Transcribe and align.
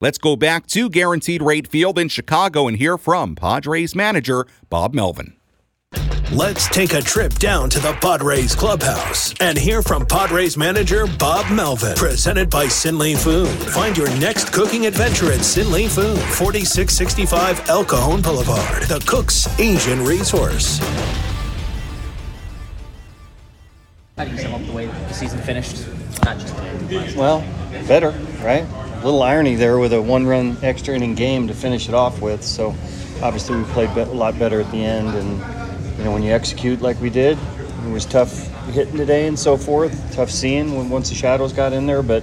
Let's 0.00 0.18
go 0.18 0.36
back 0.36 0.68
to 0.68 0.88
Guaranteed 0.88 1.42
Rate 1.42 1.66
Field 1.66 1.98
in 1.98 2.08
Chicago 2.08 2.68
and 2.68 2.76
hear 2.76 2.96
from 2.96 3.34
Padres 3.34 3.96
manager 3.96 4.46
Bob 4.70 4.94
Melvin. 4.94 5.34
Let's 6.30 6.68
take 6.68 6.92
a 6.92 7.02
trip 7.02 7.34
down 7.34 7.68
to 7.70 7.80
the 7.80 7.94
Padres 7.94 8.54
clubhouse 8.54 9.34
and 9.40 9.58
hear 9.58 9.82
from 9.82 10.06
Padres 10.06 10.56
manager 10.56 11.08
Bob 11.18 11.50
Melvin. 11.50 11.96
Presented 11.96 12.48
by 12.48 12.66
Sinley 12.66 13.18
Food. 13.18 13.48
Find 13.48 13.96
your 13.96 14.08
next 14.20 14.52
cooking 14.52 14.86
adventure 14.86 15.32
at 15.32 15.40
Sinley 15.40 15.88
Food, 15.88 16.20
4665 16.36 17.68
El 17.68 17.84
Cajon 17.84 18.22
Boulevard, 18.22 18.84
the 18.84 19.02
Cook's 19.04 19.48
Asian 19.58 20.04
Resource. 20.04 20.78
How 24.16 24.26
do 24.26 24.30
you 24.30 24.38
sum 24.38 24.54
up 24.54 24.64
the 24.64 24.72
way 24.72 24.86
the 24.86 25.12
season 25.12 25.40
finished? 25.40 25.84
Not 26.24 26.38
just 26.38 27.16
Well, 27.16 27.40
better, 27.88 28.10
right? 28.44 28.64
Little 29.02 29.22
irony 29.22 29.54
there 29.54 29.78
with 29.78 29.92
a 29.92 30.02
one-run 30.02 30.56
extra 30.62 30.94
inning 30.94 31.14
game 31.14 31.46
to 31.48 31.54
finish 31.54 31.88
it 31.88 31.94
off 31.94 32.20
with. 32.20 32.42
So, 32.42 32.70
obviously, 33.22 33.56
we 33.56 33.64
played 33.64 33.90
a 33.90 34.04
lot 34.06 34.38
better 34.38 34.60
at 34.60 34.70
the 34.72 34.84
end, 34.84 35.08
and 35.08 35.98
you 35.98 36.04
know 36.04 36.12
when 36.12 36.22
you 36.22 36.32
execute 36.32 36.80
like 36.82 37.00
we 37.00 37.08
did, 37.08 37.38
it 37.86 37.90
was 37.90 38.04
tough 38.04 38.48
hitting 38.70 38.96
today 38.96 39.26
and 39.26 39.38
so 39.38 39.56
forth. 39.56 40.14
Tough 40.14 40.30
seeing 40.30 40.76
when 40.76 40.90
once 40.90 41.08
the 41.08 41.14
shadows 41.14 41.52
got 41.52 41.72
in 41.72 41.86
there, 41.86 42.02
but 42.02 42.22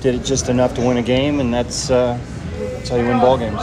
did 0.00 0.14
it 0.14 0.24
just 0.24 0.48
enough 0.48 0.74
to 0.74 0.80
win 0.80 0.96
a 0.96 1.02
game, 1.02 1.40
and 1.40 1.52
that's 1.52 1.90
uh, 1.90 2.18
that's 2.58 2.88
how 2.88 2.96
you 2.96 3.04
win 3.06 3.20
ball 3.20 3.38
games. 3.38 3.60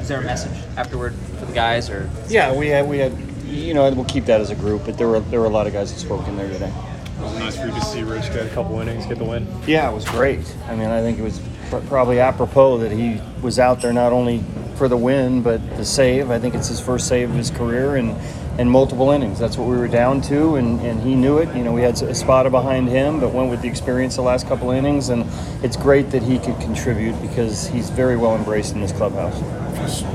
Is 0.00 0.08
there 0.08 0.20
a 0.20 0.24
message 0.24 0.56
afterward 0.76 1.14
for 1.38 1.46
the 1.46 1.52
guys, 1.52 1.90
or 1.90 2.08
Yeah, 2.28 2.52
we 2.54 2.68
had 2.68 2.88
we 2.88 2.98
had 2.98 3.12
you 3.44 3.74
know 3.74 3.90
we'll 3.92 4.04
keep 4.04 4.26
that 4.26 4.40
as 4.40 4.50
a 4.50 4.56
group, 4.56 4.84
but 4.84 4.96
there 4.98 5.08
were 5.08 5.20
there 5.20 5.40
were 5.40 5.46
a 5.46 5.50
lot 5.50 5.66
of 5.66 5.72
guys 5.72 5.92
that 5.92 5.98
spoke 5.98 6.26
in 6.28 6.36
there 6.36 6.48
today. 6.48 6.72
It 7.20 7.24
was 7.24 7.38
nice 7.38 7.56
for 7.58 7.66
you 7.66 7.72
to 7.72 7.80
see 7.82 8.02
Rich 8.02 8.32
get 8.32 8.46
a 8.46 8.48
couple 8.50 8.80
innings, 8.80 9.04
get 9.04 9.18
the 9.18 9.24
win. 9.24 9.46
Yeah, 9.66 9.90
it 9.90 9.94
was 9.94 10.06
great. 10.06 10.56
I 10.68 10.74
mean, 10.74 10.88
I 10.88 11.02
think 11.02 11.18
it 11.18 11.22
was 11.22 11.38
probably 11.86 12.18
apropos 12.18 12.78
that 12.78 12.90
he 12.90 13.20
was 13.42 13.58
out 13.58 13.82
there 13.82 13.92
not 13.92 14.12
only 14.12 14.42
for 14.76 14.88
the 14.88 14.96
win 14.96 15.42
but 15.42 15.60
the 15.76 15.84
save. 15.84 16.30
I 16.30 16.38
think 16.38 16.54
it's 16.54 16.68
his 16.68 16.80
first 16.80 17.06
save 17.06 17.28
of 17.30 17.36
his 17.36 17.50
career 17.50 17.96
and 17.96 18.16
and 18.58 18.70
multiple 18.70 19.10
innings. 19.10 19.38
That's 19.38 19.56
what 19.56 19.68
we 19.68 19.76
were 19.76 19.88
down 19.88 20.20
to, 20.22 20.56
and, 20.56 20.80
and 20.80 21.00
he 21.02 21.14
knew 21.14 21.38
it. 21.38 21.54
You 21.56 21.64
know, 21.64 21.72
we 21.72 21.82
had 21.82 22.00
a 22.02 22.14
spot 22.14 22.50
behind 22.50 22.88
him, 22.88 23.20
but 23.20 23.32
went 23.32 23.50
with 23.50 23.62
the 23.62 23.68
experience 23.68 24.16
the 24.16 24.22
last 24.22 24.46
couple 24.48 24.70
innings, 24.70 25.08
and 25.08 25.24
it's 25.64 25.76
great 25.76 26.10
that 26.10 26.22
he 26.22 26.38
could 26.38 26.58
contribute 26.60 27.20
because 27.22 27.66
he's 27.68 27.90
very 27.90 28.16
well 28.16 28.36
embraced 28.36 28.74
in 28.74 28.80
this 28.80 28.92
clubhouse. 28.92 29.38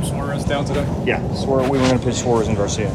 Suarez 0.07 0.43
down 0.43 0.65
today. 0.65 0.85
Yeah, 1.05 1.33
Suarez, 1.33 1.69
we 1.69 1.77
were 1.79 1.87
going 1.87 1.97
to 1.99 2.05
pitch 2.05 2.15
Suarez 2.15 2.47
and 2.47 2.57
Garcia. 2.57 2.91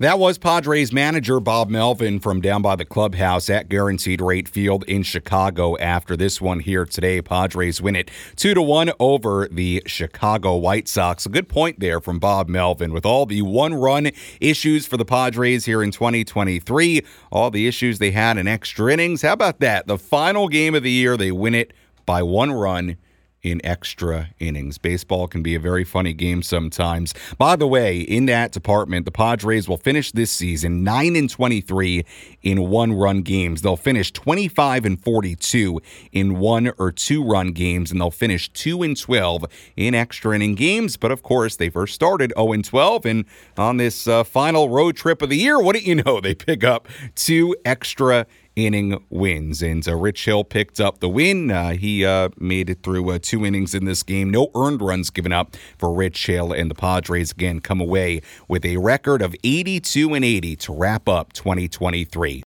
That 0.00 0.18
was 0.18 0.38
Padres 0.38 0.94
manager 0.94 1.40
Bob 1.40 1.68
Melvin 1.68 2.20
from 2.20 2.40
down 2.40 2.62
by 2.62 2.74
the 2.74 2.86
clubhouse 2.86 3.50
at 3.50 3.68
Guaranteed 3.68 4.22
Rate 4.22 4.48
Field 4.48 4.82
in 4.84 5.02
Chicago. 5.02 5.76
After 5.76 6.16
this 6.16 6.40
one 6.40 6.60
here 6.60 6.86
today, 6.86 7.20
Padres 7.20 7.82
win 7.82 7.94
it 7.94 8.10
two 8.34 8.54
to 8.54 8.62
one 8.62 8.92
over 8.98 9.46
the 9.50 9.82
Chicago 9.84 10.56
White 10.56 10.88
Sox. 10.88 11.26
A 11.26 11.28
good 11.28 11.50
point 11.50 11.80
there 11.80 12.00
from 12.00 12.18
Bob 12.18 12.48
Melvin 12.48 12.94
with 12.94 13.04
all 13.04 13.26
the 13.26 13.42
one-run 13.42 14.10
issues 14.40 14.86
for 14.86 14.96
the 14.96 15.04
Padres 15.04 15.66
here 15.66 15.82
in 15.82 15.90
2023, 15.90 17.04
all 17.30 17.50
the 17.50 17.68
issues 17.68 17.98
they 17.98 18.12
had 18.12 18.38
in 18.38 18.48
extra 18.48 18.90
innings. 18.90 19.20
How 19.20 19.34
about 19.34 19.60
that? 19.60 19.86
The 19.86 19.98
final 19.98 20.48
game 20.48 20.74
of 20.74 20.82
the 20.82 20.90
year, 20.90 21.18
they 21.18 21.30
win 21.30 21.54
it 21.54 21.74
by 22.06 22.22
one 22.22 22.52
run 22.52 22.96
in 23.42 23.60
extra 23.64 24.30
innings. 24.38 24.78
Baseball 24.78 25.26
can 25.26 25.42
be 25.42 25.54
a 25.54 25.60
very 25.60 25.84
funny 25.84 26.12
game 26.12 26.42
sometimes. 26.42 27.14
By 27.38 27.56
the 27.56 27.66
way, 27.66 28.00
in 28.00 28.26
that 28.26 28.52
department, 28.52 29.04
the 29.04 29.10
Padres 29.10 29.68
will 29.68 29.76
finish 29.76 30.12
this 30.12 30.30
season 30.30 30.84
9 30.84 31.16
and 31.16 31.30
23 31.30 32.04
in 32.42 32.68
one-run 32.68 33.22
games. 33.22 33.62
They'll 33.62 33.76
finish 33.76 34.12
25 34.12 34.84
and 34.84 35.02
42 35.02 35.80
in 36.12 36.38
one 36.38 36.72
or 36.78 36.92
two-run 36.92 37.52
games 37.52 37.90
and 37.90 38.00
they'll 38.00 38.10
finish 38.10 38.52
2 38.52 38.82
and 38.82 38.96
12 38.96 39.44
in 39.76 39.94
extra 39.94 40.34
inning 40.34 40.54
games. 40.54 40.96
But 40.96 41.10
of 41.10 41.22
course, 41.22 41.56
they 41.56 41.70
first 41.70 41.94
started 41.94 42.32
0 42.36 42.52
and 42.52 42.64
12 42.64 43.06
and 43.06 43.24
on 43.56 43.78
this 43.78 44.06
uh, 44.06 44.24
final 44.24 44.68
road 44.68 44.96
trip 44.96 45.22
of 45.22 45.30
the 45.30 45.36
year, 45.36 45.58
what 45.58 45.76
do 45.76 45.82
you 45.82 45.94
know? 45.96 46.20
They 46.30 46.34
pick 46.34 46.62
up 46.62 46.86
two 47.14 47.56
extra 47.64 48.26
inning 48.60 49.02
wins. 49.10 49.62
And 49.62 49.86
uh, 49.86 49.96
Rich 49.96 50.24
Hill 50.24 50.44
picked 50.44 50.80
up 50.80 51.00
the 51.00 51.08
win. 51.08 51.50
Uh, 51.50 51.72
he 51.72 52.04
uh, 52.04 52.28
made 52.38 52.70
it 52.70 52.82
through 52.82 53.10
uh, 53.10 53.18
two 53.20 53.44
innings 53.44 53.74
in 53.74 53.84
this 53.84 54.02
game. 54.02 54.30
No 54.30 54.50
earned 54.54 54.82
runs 54.82 55.10
given 55.10 55.32
up 55.32 55.56
for 55.78 55.92
Rich 55.92 56.26
Hill. 56.26 56.52
And 56.52 56.70
the 56.70 56.74
Padres 56.74 57.32
again 57.32 57.60
come 57.60 57.80
away 57.80 58.20
with 58.48 58.64
a 58.64 58.76
record 58.76 59.22
of 59.22 59.34
82 59.42 60.14
and 60.14 60.24
80 60.24 60.56
to 60.56 60.72
wrap 60.72 61.08
up 61.08 61.32
2023. 61.32 62.38